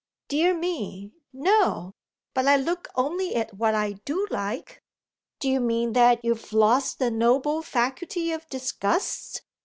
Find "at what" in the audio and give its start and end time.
3.35-3.75